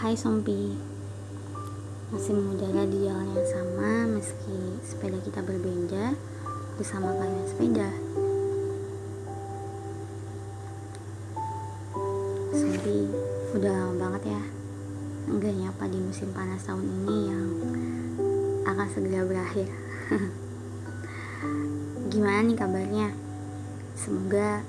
Hai 0.00 0.16
Sompi. 0.16 0.80
Masih 2.08 2.32
di 2.88 3.04
jalan 3.04 3.36
yang 3.36 3.44
sama 3.44 4.08
Meski 4.08 4.80
sepeda 4.80 5.20
kita 5.20 5.44
berbeda 5.44 6.16
Bersama 6.80 7.12
kalian 7.20 7.44
sepeda. 7.44 7.92
Sompi 12.56 13.12
Udah 13.52 13.72
lama 13.76 14.08
banget 14.08 14.32
ya 14.32 14.42
Enggak 15.28 15.52
nyapa 15.52 15.84
di 15.92 16.00
musim 16.00 16.32
panas 16.32 16.64
tahun 16.64 16.80
ini 16.80 17.18
Yang 17.28 17.46
akan 18.72 18.86
segera 18.88 19.20
berakhir. 19.28 19.68
Gimana 22.08 22.40
nih 22.48 22.56
kabarnya? 22.56 23.12
Semoga 23.92 24.64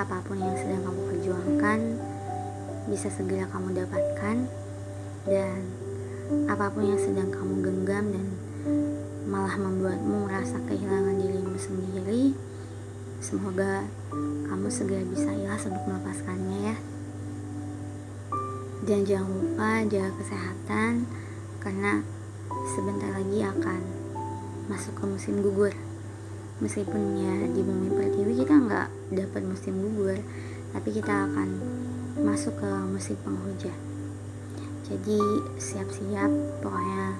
apa 0.00 0.24
pun 0.24 0.40
yang 0.40 0.56
sedang 0.56 0.88
kamu 0.88 1.00
perjuangkan 1.12 1.80
bisa 2.82 3.06
segera 3.12 3.46
kamu 3.46 3.78
dapatkan 3.78 4.61
dan 5.22 5.62
apa 6.48 6.72
pun 6.72 6.88
yang 6.88 6.98
sedang 6.98 7.28
kamu 7.28 7.60
genggam 7.60 8.04
dan 8.10 8.26
malah 9.28 9.54
membuatmu 9.54 10.26
merasa 10.26 10.58
kehilangan 10.66 11.14
dirimu 11.20 11.54
sendiri 11.54 12.34
semoga 13.22 13.86
kamu 14.50 14.66
segera 14.66 15.02
bisa 15.06 15.30
ikhlas 15.30 15.70
untuk 15.70 15.84
melepaskannya 15.86 16.58
ya. 16.72 16.76
Dan 18.82 19.06
jangan 19.06 19.30
lupa 19.30 19.86
jaga 19.86 20.10
kesehatan 20.18 21.06
karena 21.62 22.02
sebentar 22.74 23.14
lagi 23.14 23.46
akan 23.46 23.80
masuk 24.66 24.98
ke 24.98 25.04
musim 25.06 25.38
gugur. 25.38 25.70
Meskipun 26.58 27.14
ya 27.14 27.46
di 27.46 27.62
bumi 27.62 27.94
pertiwi 27.94 28.42
kita 28.42 28.54
nggak 28.58 28.88
dapat 29.14 29.42
musim 29.46 29.78
gugur 29.78 30.18
tapi 30.72 30.88
kita 30.88 31.28
akan 31.28 31.48
masuk 32.24 32.56
ke 32.58 32.70
musim 32.88 33.16
penghujan 33.20 33.91
jadi 34.92 35.20
siap-siap 35.56 36.28
pokoknya 36.60 37.16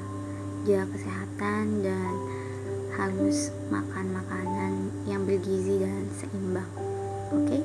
jaga 0.69 0.85
kesehatan 0.93 1.81
dan 1.81 2.13
harus 2.93 3.49
makan 3.73 4.13
makanan 4.13 4.93
yang 5.09 5.25
bergizi 5.25 5.81
dan 5.81 6.05
seimbang 6.13 6.69
oke? 7.33 7.49
Okay? 7.49 7.65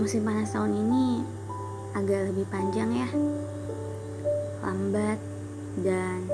musim 0.00 0.24
panas 0.24 0.48
tahun 0.48 0.72
ini 0.72 1.20
agak 1.92 2.32
lebih 2.32 2.48
panjang 2.48 2.88
ya. 2.88 3.08
Lambat 4.64 5.20
dan 5.84 6.24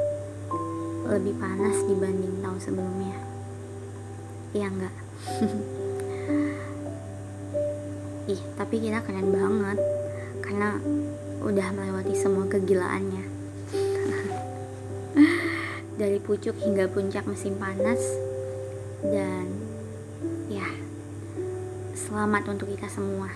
lebih 1.10 1.34
panas 1.42 1.82
dibanding 1.90 2.38
tahun 2.38 2.60
sebelumnya. 2.62 3.18
Iya 4.54 4.70
enggak 4.70 4.94
ih 8.28 8.40
tapi 8.56 8.80
kita 8.80 9.04
keren 9.04 9.32
banget. 9.32 9.78
Karena 10.44 10.76
udah 11.44 11.68
melewati 11.72 12.14
semua 12.16 12.48
kegilaannya. 12.48 13.24
Dari 16.00 16.18
pucuk 16.20 16.56
hingga 16.60 16.88
puncak 16.88 17.24
musim 17.28 17.56
panas. 17.60 18.00
Dan 19.04 19.46
ya 20.48 20.68
selamat 21.94 22.52
untuk 22.52 22.72
kita 22.72 22.88
semua. 22.88 23.30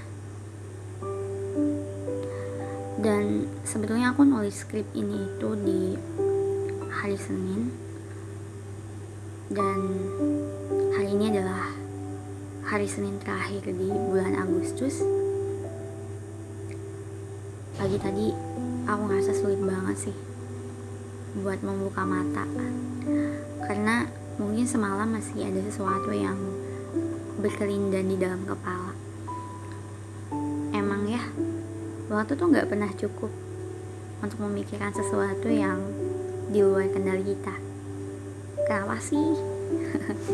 Dan 2.98 3.46
sebetulnya 3.62 4.10
aku 4.10 4.26
nulis 4.26 4.58
skrip 4.58 4.84
ini 4.90 5.30
itu 5.30 5.48
di 5.62 5.82
hari 6.90 7.14
Senin. 7.14 7.70
Dan 9.48 9.78
hari 10.98 11.14
ini 11.14 11.30
adalah 11.30 11.77
hari 12.68 12.84
Senin 12.84 13.16
terakhir 13.16 13.64
di 13.64 13.88
bulan 13.88 14.36
Agustus 14.36 15.00
pagi 17.80 17.96
tadi 17.96 18.28
aku 18.84 19.08
ngerasa 19.08 19.32
sulit 19.32 19.56
banget 19.56 19.96
sih 19.96 20.16
buat 21.40 21.64
membuka 21.64 22.04
mata. 22.04 22.44
Karena 23.64 24.04
mungkin 24.36 24.68
semalam 24.68 25.08
masih 25.08 25.48
ada 25.48 25.64
sesuatu 25.64 26.12
yang 26.12 26.36
berkelindan 27.40 28.04
di 28.04 28.20
dalam 28.20 28.44
kepala. 28.44 28.92
Emang 30.76 31.08
ya 31.08 31.24
waktu 32.12 32.36
tuh 32.36 32.52
nggak 32.52 32.68
pernah 32.68 32.92
cukup 32.92 33.32
untuk 34.20 34.44
memikirkan 34.44 34.92
sesuatu 34.92 35.48
yang 35.48 35.80
di 36.52 36.60
luar 36.60 36.92
kendali 36.92 37.32
kita. 37.32 37.56
Kenapa 38.68 39.00
sih 39.00 39.24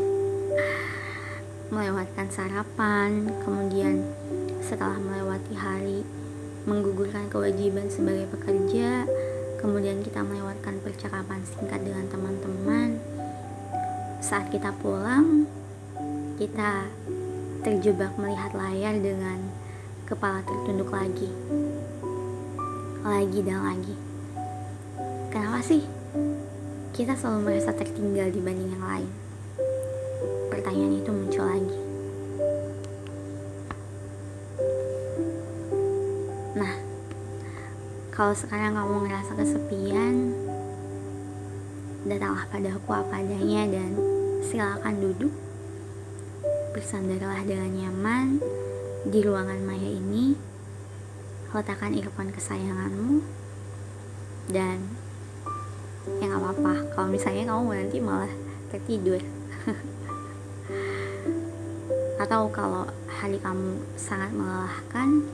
melewatkan 1.75 2.31
sarapan, 2.31 3.27
kemudian 3.43 4.07
setelah 4.63 4.95
melewati 5.03 5.55
hari 5.59 6.07
menggugurkan 6.65 7.27
kewajiban 7.29 7.91
sebagai 7.91 8.31
pekerja, 8.31 9.05
kemudian 9.59 10.01
kita 10.07 10.23
melewatkan 10.23 10.79
percakapan 10.81 11.43
singkat 11.43 11.83
dengan 11.83 12.07
teman-teman. 12.09 13.03
Saat 14.23 14.55
kita 14.55 14.71
pulang, 14.79 15.51
kita 16.39 16.89
terjebak 17.67 18.15
melihat 18.17 18.55
layar 18.55 18.95
dengan 18.97 19.43
kepala 20.07 20.41
tertunduk 20.47 20.95
lagi. 20.95 21.29
Lagi 23.05 23.41
dan 23.45 23.61
lagi. 23.61 23.95
Kenapa 25.29 25.61
sih 25.61 25.83
kita 26.95 27.19
selalu 27.19 27.51
merasa 27.51 27.75
tertinggal 27.75 28.31
dibanding 28.31 28.73
yang 28.79 28.87
lain? 28.87 29.24
Pertanyaan 30.53 31.01
itu 31.01 31.11
muncul 31.11 31.45
lagi. 31.47 31.79
Nah, 36.55 36.75
kalau 38.15 38.35
sekarang 38.35 38.79
kamu 38.79 39.09
ngerasa 39.09 39.33
kesepian, 39.37 40.35
datanglah 42.07 42.47
padaku 42.53 42.91
apa 42.95 43.15
adanya 43.21 43.69
dan 43.69 43.99
silakan 44.45 45.01
duduk. 45.01 45.33
Bersandarlah 46.75 47.47
dengan 47.47 47.71
nyaman 47.71 48.27
di 49.07 49.19
ruangan 49.23 49.61
maya 49.63 49.91
ini. 49.91 50.35
Letakkan 51.55 51.95
earphone 51.95 52.35
kesayanganmu 52.35 53.23
dan 54.51 54.77
ya 56.21 56.29
nggak 56.29 56.41
apa-apa 56.41 56.73
kalau 56.93 57.09
misalnya 57.09 57.49
kamu 57.49 57.81
nanti 57.81 57.97
malah 58.03 58.33
tertidur 58.69 59.23
atau 62.25 62.49
kalau 62.49 62.89
hari 63.21 63.37
kamu 63.37 63.85
sangat 64.01 64.33
melelahkan 64.33 65.29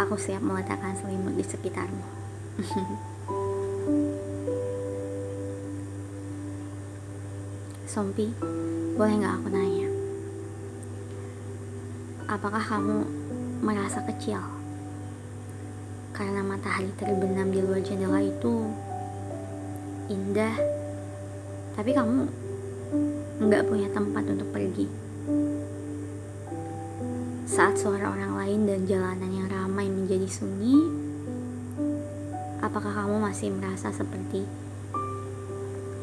aku 0.00 0.16
siap 0.16 0.40
meletakkan 0.40 0.96
selimut 0.96 1.36
di 1.36 1.44
sekitarmu. 1.44 2.00
Sompi 7.92 8.32
boleh 8.96 9.14
nggak 9.20 9.44
aku 9.44 9.52
nanya? 9.52 9.92
Apakah 12.24 12.64
kamu 12.64 13.04
merasa 13.60 14.00
kecil? 14.08 14.40
Karena 16.16 16.40
matahari 16.40 16.88
terbenam 16.96 17.52
di 17.52 17.60
luar 17.60 17.84
jendela 17.84 18.24
itu 18.24 18.72
indah 20.08 20.56
tapi 21.76 21.92
kamu 21.92 22.24
nggak 23.34 23.66
punya 23.66 23.90
tempat 23.90 24.22
untuk 24.30 24.46
pergi. 24.54 24.86
Saat 27.50 27.82
suara 27.82 28.14
orang 28.14 28.38
lain 28.38 28.60
dan 28.66 28.80
jalanan 28.86 29.30
yang 29.30 29.48
ramai 29.50 29.90
menjadi 29.90 30.26
sunyi, 30.30 30.78
apakah 32.62 32.94
kamu 32.94 33.18
masih 33.18 33.50
merasa 33.50 33.90
seperti 33.90 34.46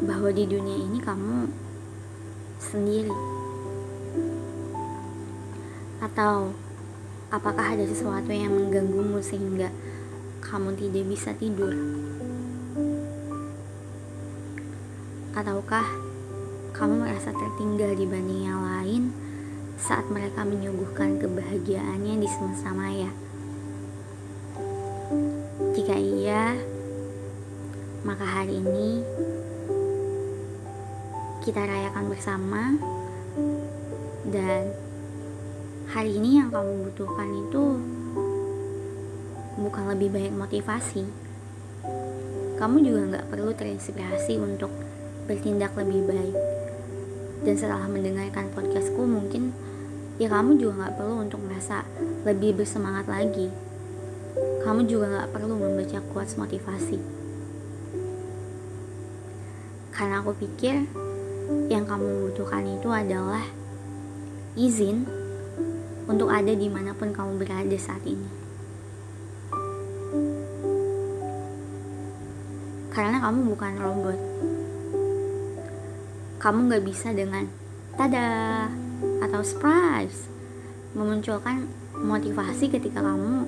bahwa 0.03 0.28
di 0.36 0.44
dunia 0.44 0.75
ini 0.75 1.00
kamu 1.00 1.47
sendiri? 2.59 3.16
Atau 6.03 6.52
apakah 7.32 7.79
ada 7.79 7.85
sesuatu 7.88 8.34
yang 8.35 8.52
mengganggumu 8.52 9.23
sehingga 9.23 9.72
kamu 10.44 10.76
tidak 10.76 11.03
bisa 11.08 11.32
tidur? 11.40 11.72
Ataukah 15.32 16.01
kamu 16.72 17.03
merasa 17.03 17.35
tertinggal 17.35 17.91
dibanding 18.00 18.47
yang 18.47 18.64
lain 18.64 19.12
saat 19.76 20.08
mereka 20.08 20.47
menyuguhkan 20.47 21.20
kebahagiaannya 21.20 22.16
di 22.23 22.28
semesta 22.32 22.72
maya. 22.72 23.12
Jika 25.76 25.96
iya, 26.00 26.56
maka 28.08 28.23
hari 28.23 28.64
ini 28.64 29.03
kita 31.44 31.59
rayakan 31.59 32.06
bersama 32.08 32.64
dan 34.32 34.72
hari 35.91 36.16
ini 36.16 36.40
yang 36.40 36.53
kamu 36.56 36.88
butuhkan 36.88 37.29
itu 37.35 37.64
bukan 39.59 39.84
lebih 39.91 40.08
banyak 40.08 40.35
motivasi. 40.40 41.03
Kamu 42.56 42.78
juga 42.79 43.02
nggak 43.12 43.28
perlu 43.28 43.52
terinspirasi 43.58 44.38
untuk 44.40 44.72
bertindak 45.26 45.74
lebih 45.76 46.06
baik 46.06 46.60
dan 47.41 47.55
setelah 47.58 47.90
mendengarkan 47.90 48.49
podcastku 48.53 49.02
mungkin 49.05 49.53
ya 50.22 50.29
kamu 50.29 50.61
juga 50.61 50.85
nggak 50.85 50.96
perlu 51.02 51.16
untuk 51.26 51.41
merasa 51.41 51.85
lebih 52.26 52.61
bersemangat 52.61 53.09
lagi 53.09 53.49
kamu 54.61 54.85
juga 54.85 55.05
nggak 55.09 55.29
perlu 55.34 55.58
membaca 55.58 55.99
quotes 56.14 56.38
motivasi 56.38 57.02
karena 59.91 60.22
aku 60.22 60.34
pikir 60.38 60.90
yang 61.67 61.84
kamu 61.84 62.32
butuhkan 62.32 62.64
itu 62.64 62.90
adalah 62.90 63.43
izin 64.55 65.08
untuk 66.11 66.28
ada 66.28 66.52
di 66.52 66.67
mana 66.67 66.91
pun 66.91 67.16
kamu 67.16 67.40
berada 67.40 67.78
saat 67.79 68.03
ini. 68.03 68.28
Karena 72.91 73.23
kamu 73.23 73.55
bukan 73.55 73.73
robot. 73.79 74.20
Kamu 76.41 76.73
gak 76.73 76.82
bisa 76.82 77.14
dengan 77.14 77.46
tada 77.93 78.66
atau 79.22 79.46
surprise 79.46 80.26
memunculkan 80.97 81.70
motivasi 81.93 82.66
ketika 82.73 83.05
kamu 83.05 83.46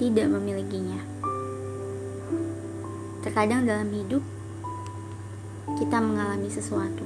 tidak 0.00 0.32
memilikinya. 0.32 1.04
Terkadang 3.20 3.68
dalam 3.68 3.92
hidup 3.92 4.24
kita 5.76 6.00
mengalami 6.00 6.48
sesuatu 6.48 7.04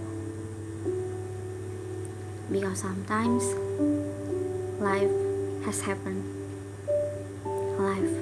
because 2.51 2.81
sometimes 2.81 3.45
life 4.81 5.13
has 5.65 5.81
happened. 5.83 6.25
Life. 7.79 8.15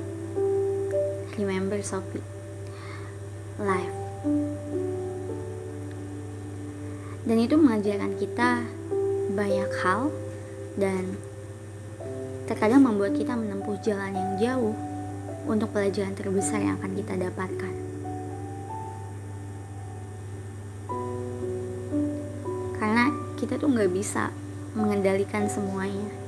Remember 1.38 1.80
Sophie. 1.82 2.22
Life. 3.58 4.95
Dan 7.26 7.36
itu 7.42 7.58
mengajarkan 7.58 8.14
kita 8.16 8.62
banyak 9.34 9.70
hal 9.82 10.14
dan 10.78 11.18
terkadang 12.46 12.86
membuat 12.86 13.18
kita 13.18 13.34
menempuh 13.34 13.74
jalan 13.82 14.14
yang 14.14 14.30
jauh 14.38 14.74
untuk 15.50 15.74
pelajaran 15.74 16.14
terbesar 16.14 16.62
yang 16.62 16.78
akan 16.78 16.94
kita 16.94 17.18
dapatkan. 17.18 17.74
Karena 22.78 23.10
kita 23.34 23.58
tuh 23.58 23.74
nggak 23.74 23.90
bisa 23.90 24.30
mengendalikan 24.78 25.50
semuanya 25.50 26.26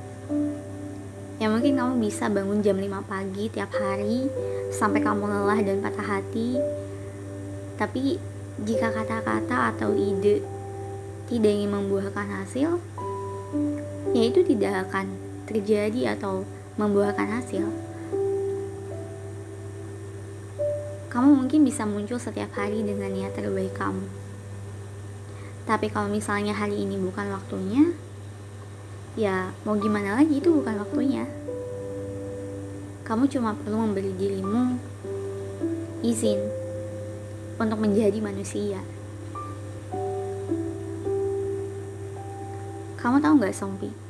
ya 1.39 1.47
mungkin 1.47 1.79
kamu 1.79 1.93
bisa 2.03 2.27
bangun 2.27 2.59
jam 2.59 2.75
5 2.75 2.99
pagi 3.07 3.47
tiap 3.47 3.71
hari 3.71 4.27
sampai 4.75 4.99
kamu 4.99 5.23
lelah 5.23 5.59
dan 5.63 5.79
patah 5.79 6.19
hati 6.19 6.59
tapi 7.79 8.19
jika 8.59 8.91
kata-kata 8.91 9.71
atau 9.71 9.95
ide 9.95 10.43
tidak 11.29 11.51
ingin 11.53 11.69
membuahkan 11.69 12.27
hasil 12.41 12.81
ya 14.17 14.23
itu 14.25 14.41
tidak 14.41 14.89
akan 14.89 15.13
terjadi 15.45 16.17
atau 16.17 16.45
membuahkan 16.81 17.29
hasil. 17.29 17.65
Kamu 21.09 21.29
mungkin 21.41 21.65
bisa 21.65 21.89
muncul 21.89 22.21
setiap 22.21 22.53
hari 22.53 22.85
dengan 22.85 23.09
niat 23.09 23.33
terbaik 23.33 23.73
kamu. 23.73 24.05
Tapi 25.65 25.89
kalau 25.89 26.09
misalnya 26.09 26.53
hari 26.53 26.81
ini 26.81 26.97
bukan 26.97 27.29
waktunya 27.33 27.93
ya 29.17 29.53
mau 29.65 29.77
gimana 29.77 30.17
lagi 30.17 30.37
itu 30.41 30.49
bukan 30.49 30.81
waktunya. 30.81 31.25
Kamu 33.05 33.25
cuma 33.25 33.57
perlu 33.57 33.89
memberi 33.89 34.13
dirimu 34.13 34.77
izin 36.05 36.39
untuk 37.57 37.81
menjadi 37.81 38.21
manusia 38.21 38.81
kamu 42.99 43.23
tahu 43.23 43.39
nggak 43.39 43.55
Sompi 43.55 44.09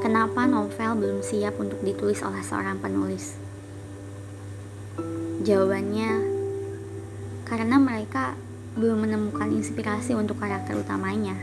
kenapa 0.00 0.48
novel 0.48 0.96
belum 0.96 1.20
siap 1.20 1.60
untuk 1.60 1.84
ditulis 1.84 2.24
oleh 2.24 2.40
seorang 2.40 2.80
penulis? 2.80 3.36
Jawabannya 5.44 6.10
karena 7.44 7.76
mereka 7.76 8.36
belum 8.76 9.04
menemukan 9.04 9.52
inspirasi 9.52 10.16
untuk 10.16 10.40
karakter 10.40 10.76
utamanya. 10.80 11.36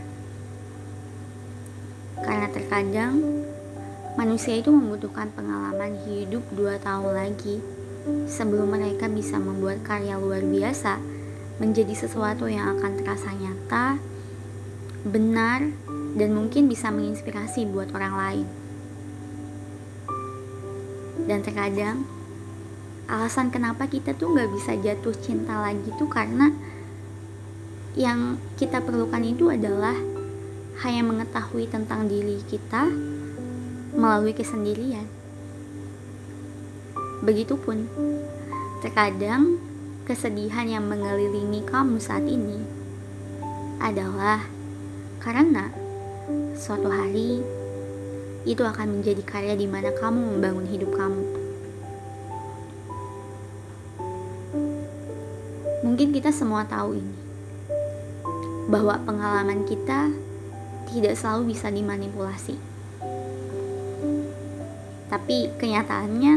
Karena 2.18 2.50
terkadang 2.50 3.44
manusia 4.18 4.58
itu 4.58 4.74
membutuhkan 4.74 5.30
pengalaman 5.34 5.94
hidup 6.06 6.42
dua 6.50 6.82
tahun 6.82 7.14
lagi 7.14 7.62
sebelum 8.26 8.74
mereka 8.74 9.06
bisa 9.06 9.38
membuat 9.38 9.86
karya 9.86 10.18
luar 10.18 10.42
biasa 10.42 10.98
menjadi 11.62 11.94
sesuatu 11.94 12.46
yang 12.50 12.78
akan 12.78 13.02
terasa 13.02 13.34
nyata, 13.34 13.98
benar, 15.06 15.74
dan 16.16 16.32
mungkin 16.32 16.70
bisa 16.70 16.88
menginspirasi 16.88 17.68
buat 17.68 17.92
orang 17.92 18.14
lain. 18.14 18.46
Dan 21.28 21.44
terkadang 21.44 22.08
alasan 23.08 23.52
kenapa 23.52 23.88
kita 23.88 24.16
tuh 24.16 24.32
nggak 24.32 24.50
bisa 24.52 24.72
jatuh 24.80 25.16
cinta 25.16 25.60
lagi 25.60 25.88
tuh 25.96 26.08
karena 26.08 26.52
yang 27.96 28.36
kita 28.60 28.84
perlukan 28.84 29.24
itu 29.24 29.48
adalah 29.52 29.96
hanya 30.84 31.02
mengetahui 31.02 31.66
tentang 31.66 32.06
diri 32.06 32.38
kita 32.46 32.86
melalui 33.98 34.30
kesendirian. 34.30 35.08
Begitupun, 37.18 37.90
terkadang 38.78 39.58
kesedihan 40.06 40.70
yang 40.70 40.86
mengelilingi 40.86 41.66
kamu 41.66 41.98
saat 41.98 42.22
ini 42.22 42.62
adalah 43.82 44.46
karena 45.18 45.87
suatu 46.58 46.92
hari 46.92 47.40
itu 48.44 48.62
akan 48.64 49.00
menjadi 49.00 49.22
karya 49.24 49.54
di 49.56 49.64
mana 49.68 49.92
kamu 49.92 50.36
membangun 50.36 50.66
hidup 50.68 50.92
kamu. 50.92 51.24
Mungkin 55.84 56.12
kita 56.12 56.28
semua 56.32 56.68
tahu 56.68 57.00
ini, 57.00 57.16
bahwa 58.68 59.00
pengalaman 59.04 59.64
kita 59.64 60.12
tidak 60.92 61.16
selalu 61.16 61.56
bisa 61.56 61.72
dimanipulasi. 61.72 62.56
Tapi 65.08 65.48
kenyataannya, 65.56 66.34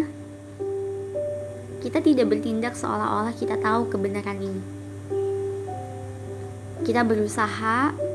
kita 1.83 1.99
tidak 1.99 2.31
bertindak 2.31 2.79
seolah-olah 2.79 3.35
kita 3.35 3.59
tahu 3.59 3.91
kebenaran 3.91 4.39
ini. 4.39 4.63
Kita 6.87 7.03
berusaha 7.03 8.10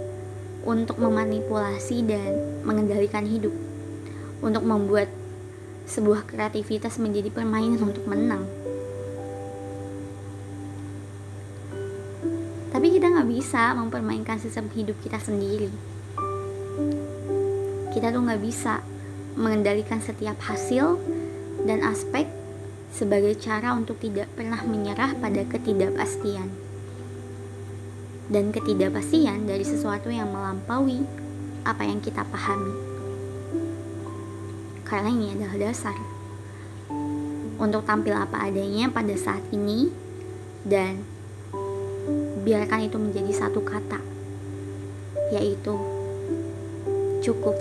untuk 0.67 0.99
memanipulasi 0.99 2.03
dan 2.03 2.61
mengendalikan 2.67 3.23
hidup, 3.23 3.55
untuk 4.43 4.67
membuat 4.67 5.07
sebuah 5.87 6.27
kreativitas 6.27 6.99
menjadi 6.99 7.31
permainan 7.31 7.79
untuk 7.79 8.03
menang. 8.11 8.43
Tapi 12.75 12.93
kita 12.93 13.09
nggak 13.09 13.31
bisa 13.31 13.73
mempermainkan 13.79 14.37
sistem 14.43 14.69
hidup 14.75 14.99
kita 15.01 15.17
sendiri. 15.23 15.71
Kita 17.95 18.13
tuh 18.13 18.21
nggak 18.21 18.43
bisa 18.43 18.85
mengendalikan 19.39 20.03
setiap 20.03 20.37
hasil 20.45 21.01
dan 21.65 21.81
aspek 21.87 22.29
sebagai 22.93 23.33
cara 23.41 23.73
untuk 23.73 23.97
tidak 24.03 24.29
pernah 24.37 24.61
menyerah 24.67 25.17
pada 25.17 25.41
ketidakpastian 25.49 26.66
dan 28.27 28.51
ketidakpastian 28.51 29.47
dari 29.47 29.63
sesuatu 29.63 30.11
yang 30.11 30.31
melampaui 30.35 31.07
apa 31.63 31.83
yang 31.87 32.03
kita 32.03 32.27
pahami. 32.27 32.75
Karena 34.87 35.11
ini 35.11 35.35
adalah 35.35 35.59
dasar. 35.59 35.99
Untuk 37.57 37.89
tampil 37.89 38.13
apa 38.13 38.47
adanya 38.47 38.93
pada 38.93 39.17
saat 39.17 39.41
ini 39.51 39.89
dan 40.63 41.03
biarkan 42.45 42.87
itu 42.87 43.01
menjadi 43.01 43.33
satu 43.33 43.65
kata 43.65 43.99
yaitu 45.35 45.75
cukup. 47.25 47.59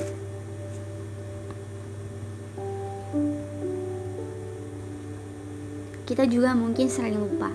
Kita 6.05 6.29
juga 6.29 6.53
mungkin 6.53 6.85
sering 6.85 7.17
lupa 7.17 7.49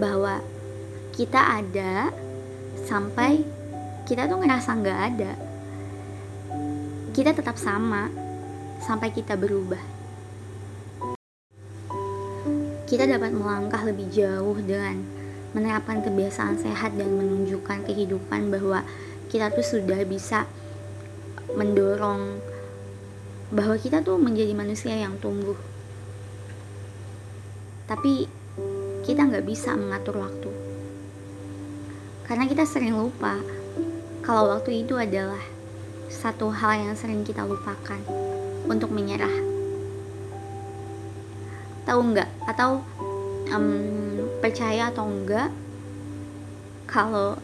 bahwa 0.00 0.40
kita 1.18 1.58
ada 1.58 2.14
sampai 2.86 3.42
kita 4.06 4.30
tuh 4.30 4.38
ngerasa 4.38 4.70
nggak 4.70 5.00
ada. 5.10 5.32
Kita 7.10 7.34
tetap 7.34 7.58
sama 7.58 8.06
sampai 8.78 9.10
kita 9.10 9.34
berubah. 9.34 9.82
Kita 12.86 13.02
dapat 13.10 13.34
melangkah 13.34 13.82
lebih 13.82 14.06
jauh 14.14 14.62
dengan 14.62 15.02
menerapkan 15.58 16.06
kebiasaan 16.06 16.62
sehat 16.62 16.94
dan 16.94 17.10
menunjukkan 17.18 17.82
kehidupan 17.82 18.54
bahwa 18.54 18.86
kita 19.26 19.50
tuh 19.50 19.66
sudah 19.66 19.98
bisa 20.06 20.46
mendorong 21.58 22.38
bahwa 23.50 23.74
kita 23.74 24.06
tuh 24.06 24.22
menjadi 24.22 24.54
manusia 24.54 24.94
yang 24.94 25.18
tumbuh. 25.18 25.58
Tapi 27.90 28.30
kita 29.02 29.26
nggak 29.26 29.42
bisa 29.42 29.74
mengatur 29.74 30.22
waktu 30.22 30.67
karena 32.28 32.44
kita 32.44 32.68
sering 32.68 32.92
lupa 32.92 33.40
kalau 34.20 34.52
waktu 34.52 34.84
itu 34.84 35.00
adalah 35.00 35.40
satu 36.12 36.52
hal 36.52 36.84
yang 36.84 36.92
sering 36.92 37.24
kita 37.24 37.40
lupakan 37.40 37.96
untuk 38.68 38.92
menyerah. 38.92 39.32
Tahu 41.88 42.00
nggak? 42.12 42.28
Atau 42.44 42.84
um, 43.48 44.28
percaya 44.44 44.92
atau 44.92 45.08
enggak 45.08 45.48
kalau 46.84 47.40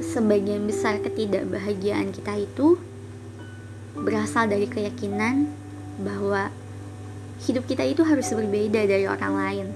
sebagian 0.00 0.64
besar 0.64 0.96
ketidakbahagiaan 1.04 2.16
kita 2.16 2.32
itu 2.40 2.80
berasal 3.92 4.48
dari 4.48 4.64
keyakinan 4.64 5.52
bahwa 6.00 6.48
hidup 7.44 7.68
kita 7.68 7.84
itu 7.84 8.00
harus 8.08 8.32
berbeda 8.32 8.88
dari 8.88 9.04
orang 9.04 9.34
lain. 9.36 9.68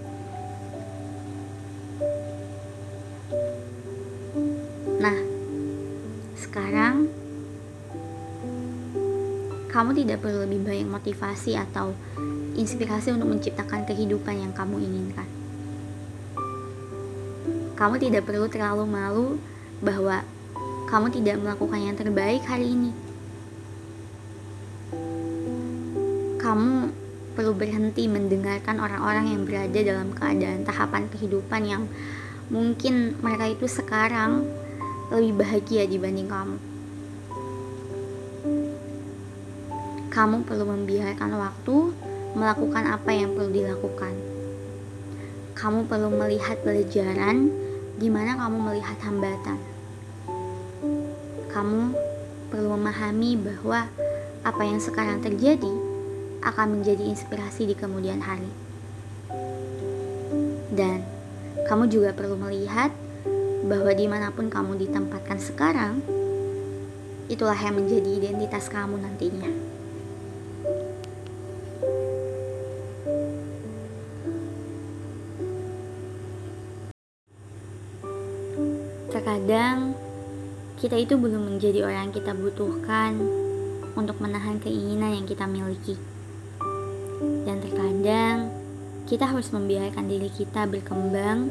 Kamu 9.81 9.97
tidak 9.97 10.21
perlu 10.21 10.45
lebih 10.45 10.61
banyak 10.61 10.93
motivasi 10.93 11.57
atau 11.57 11.97
inspirasi 12.53 13.17
untuk 13.17 13.33
menciptakan 13.33 13.89
kehidupan 13.89 14.37
yang 14.37 14.53
kamu 14.53 14.77
inginkan. 14.77 15.25
Kamu 17.81 17.97
tidak 17.97 18.29
perlu 18.29 18.45
terlalu 18.53 18.85
malu 18.85 19.29
bahwa 19.81 20.21
kamu 20.85 21.17
tidak 21.17 21.41
melakukan 21.41 21.81
yang 21.81 21.97
terbaik 21.97 22.45
hari 22.45 22.77
ini. 22.77 22.93
Kamu 26.37 26.93
perlu 27.33 27.57
berhenti 27.57 28.05
mendengarkan 28.05 28.85
orang-orang 28.85 29.33
yang 29.33 29.49
berada 29.49 29.81
dalam 29.81 30.13
keadaan 30.13 30.61
tahapan 30.61 31.09
kehidupan 31.09 31.63
yang 31.65 31.89
mungkin 32.53 33.17
mereka 33.25 33.49
itu 33.49 33.65
sekarang 33.65 34.45
lebih 35.09 35.41
bahagia 35.41 35.89
dibanding 35.89 36.29
kamu. 36.29 36.70
Kamu 40.11 40.43
perlu 40.43 40.67
membiarkan 40.67 41.31
waktu 41.38 41.76
melakukan 42.35 42.83
apa 42.83 43.11
yang 43.14 43.31
perlu 43.31 43.55
dilakukan. 43.55 44.11
Kamu 45.55 45.87
perlu 45.87 46.11
melihat 46.11 46.59
pelajaran 46.67 47.47
di 47.95 48.11
mana 48.11 48.35
kamu 48.35 48.59
melihat 48.59 48.99
hambatan. 49.07 49.62
Kamu 51.55 51.95
perlu 52.50 52.75
memahami 52.75 53.38
bahwa 53.38 53.87
apa 54.43 54.62
yang 54.67 54.83
sekarang 54.83 55.23
terjadi 55.23 55.71
akan 56.43 56.81
menjadi 56.83 57.07
inspirasi 57.07 57.71
di 57.71 57.79
kemudian 57.79 58.19
hari. 58.19 58.50
Dan 60.75 61.07
kamu 61.71 61.87
juga 61.87 62.11
perlu 62.19 62.35
melihat 62.35 62.90
bahwa 63.62 63.95
di 63.95 64.11
mana 64.11 64.35
pun 64.35 64.50
kamu 64.50 64.75
ditempatkan 64.75 65.38
sekarang, 65.38 66.02
itulah 67.31 67.55
yang 67.55 67.79
menjadi 67.79 68.11
identitas 68.11 68.67
kamu 68.67 68.99
nantinya. 68.99 69.70
Terkadang 79.31 79.95
kita 80.83 80.99
itu 80.99 81.15
belum 81.15 81.55
menjadi 81.55 81.87
orang 81.87 82.11
yang 82.11 82.15
kita 82.19 82.35
butuhkan 82.35 83.15
untuk 83.95 84.19
menahan 84.19 84.59
keinginan 84.59 85.15
yang 85.15 85.23
kita 85.23 85.47
miliki. 85.47 85.95
Dan 87.47 87.63
terkadang 87.63 88.51
kita 89.07 89.31
harus 89.31 89.55
membiarkan 89.55 90.11
diri 90.11 90.35
kita 90.35 90.67
berkembang 90.67 91.47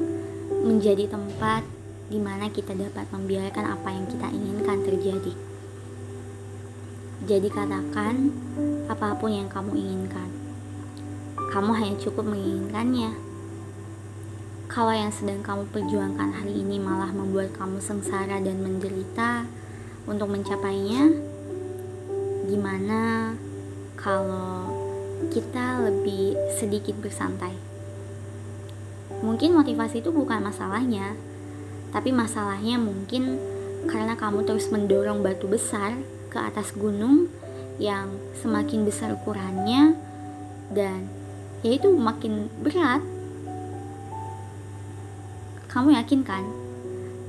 menjadi 0.60 1.08
tempat 1.08 1.64
di 2.12 2.20
mana 2.20 2.52
kita 2.52 2.76
dapat 2.76 3.08
membiarkan 3.16 3.64
apa 3.72 3.90
yang 3.96 4.12
kita 4.12 4.28
inginkan 4.28 4.78
terjadi. 4.84 5.34
Jadi 7.32 7.48
katakan 7.48 8.28
apa 8.92 9.16
pun 9.16 9.32
yang 9.32 9.48
kamu 9.48 9.80
inginkan. 9.80 10.28
Kamu 11.48 11.72
hanya 11.80 11.96
cukup 11.96 12.28
menginginkannya 12.28 13.29
kalau 14.70 14.94
yang 14.94 15.10
sedang 15.10 15.42
kamu 15.42 15.66
perjuangkan 15.74 16.30
hari 16.30 16.62
ini 16.62 16.78
malah 16.78 17.10
membuat 17.10 17.50
kamu 17.58 17.82
sengsara 17.82 18.38
dan 18.38 18.62
menderita 18.62 19.50
untuk 20.06 20.30
mencapainya, 20.30 21.10
gimana 22.46 23.34
kalau 23.98 24.70
kita 25.34 25.82
lebih 25.90 26.38
sedikit 26.54 26.94
bersantai? 27.02 27.58
Mungkin 29.26 29.58
motivasi 29.58 30.06
itu 30.06 30.14
bukan 30.14 30.38
masalahnya, 30.38 31.18
tapi 31.90 32.14
masalahnya 32.14 32.78
mungkin 32.78 33.42
karena 33.90 34.14
kamu 34.14 34.46
terus 34.46 34.70
mendorong 34.70 35.26
batu 35.26 35.50
besar 35.50 35.98
ke 36.30 36.38
atas 36.38 36.78
gunung 36.78 37.26
yang 37.82 38.22
semakin 38.38 38.86
besar 38.86 39.18
ukurannya 39.18 39.98
dan 40.70 41.10
yaitu 41.66 41.90
makin 41.90 42.54
berat 42.62 43.02
kamu 45.70 45.94
yakin 46.02 46.26
kan? 46.26 46.44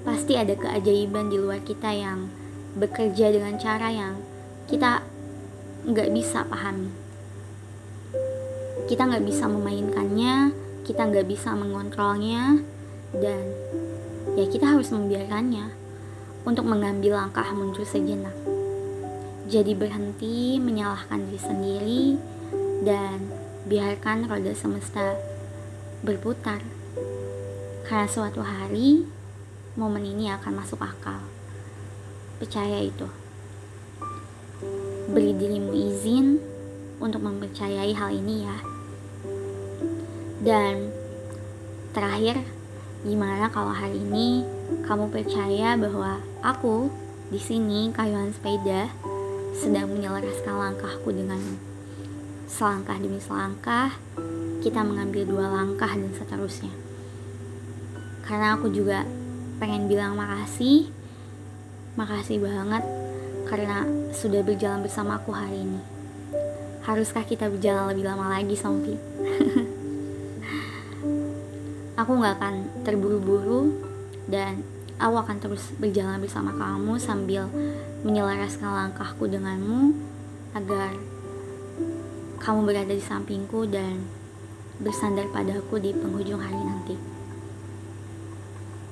Pasti 0.00 0.32
ada 0.32 0.56
keajaiban 0.56 1.28
di 1.28 1.36
luar 1.36 1.60
kita 1.60 1.92
yang 1.92 2.32
bekerja 2.72 3.28
dengan 3.28 3.60
cara 3.60 3.92
yang 3.92 4.16
kita 4.64 5.04
nggak 5.84 6.08
bisa 6.08 6.48
pahami. 6.48 6.88
Kita 8.88 9.06
nggak 9.06 9.28
bisa 9.28 9.44
memainkannya, 9.44 10.56
kita 10.88 11.04
nggak 11.12 11.28
bisa 11.28 11.52
mengontrolnya, 11.52 12.64
dan 13.12 13.44
ya 14.40 14.48
kita 14.48 14.72
harus 14.72 14.88
membiarkannya 14.88 15.76
untuk 16.48 16.64
mengambil 16.64 17.20
langkah 17.20 17.46
muncul 17.52 17.84
sejenak. 17.84 18.34
Jadi 19.52 19.76
berhenti 19.76 20.56
menyalahkan 20.56 21.28
diri 21.28 21.40
sendiri 21.40 22.04
dan 22.88 23.28
biarkan 23.68 24.32
roda 24.32 24.56
semesta 24.56 25.18
berputar. 26.00 26.64
Karena 27.90 28.06
suatu 28.06 28.38
hari 28.38 29.02
momen 29.74 30.06
ini 30.06 30.30
akan 30.30 30.62
masuk 30.62 30.78
akal. 30.78 31.26
Percaya 32.38 32.86
itu. 32.86 33.10
Beri 35.10 35.34
dirimu 35.34 35.74
izin 35.74 36.38
untuk 37.02 37.18
mempercayai 37.26 37.90
hal 37.90 38.14
ini 38.14 38.46
ya. 38.46 38.58
Dan 40.38 40.94
terakhir, 41.90 42.38
gimana 43.02 43.50
kalau 43.50 43.74
hari 43.74 43.98
ini 43.98 44.46
kamu 44.86 45.10
percaya 45.10 45.74
bahwa 45.74 46.22
aku 46.46 46.94
di 47.26 47.42
sini 47.42 47.90
kayuhan 47.90 48.30
sepeda 48.30 48.86
sedang 49.58 49.90
menyelaraskan 49.90 50.54
langkahku 50.54 51.10
denganmu. 51.10 51.58
Selangkah 52.46 53.02
demi 53.02 53.18
selangkah, 53.18 53.98
kita 54.62 54.78
mengambil 54.86 55.26
dua 55.26 55.50
langkah 55.50 55.90
dan 55.90 56.14
seterusnya 56.14 56.89
karena 58.30 58.54
aku 58.54 58.70
juga 58.70 59.02
pengen 59.58 59.90
bilang 59.90 60.14
makasih. 60.14 60.86
Makasih 61.98 62.38
banget 62.38 62.86
karena 63.50 63.82
sudah 64.14 64.46
berjalan 64.46 64.86
bersama 64.86 65.18
aku 65.18 65.34
hari 65.34 65.66
ini. 65.66 65.82
Haruskah 66.86 67.26
kita 67.26 67.50
berjalan 67.50 67.90
lebih 67.90 68.06
lama 68.06 68.30
lagi 68.30 68.54
Sompi? 68.54 68.94
Aku 72.00 72.16
nggak 72.16 72.40
akan 72.40 72.54
terburu-buru 72.80 73.76
dan 74.24 74.64
aku 74.96 75.20
akan 75.20 75.36
terus 75.36 75.68
berjalan 75.76 76.16
bersama 76.16 76.48
kamu 76.56 76.96
sambil 76.96 77.44
menyelaraskan 78.08 78.72
langkahku 78.72 79.28
denganmu 79.28 79.92
agar 80.56 80.96
kamu 82.40 82.60
berada 82.64 82.96
di 82.96 83.04
sampingku 83.04 83.68
dan 83.68 84.00
bersandar 84.80 85.28
padaku 85.28 85.76
di 85.76 85.92
penghujung 85.92 86.40
hari 86.40 86.56
nanti. 86.56 87.19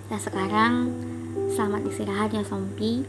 Nah 0.09 0.17
sekarang 0.17 0.89
selamat 1.53 1.85
istirahat 1.85 2.33
ya 2.33 2.41
Sompi 2.41 3.05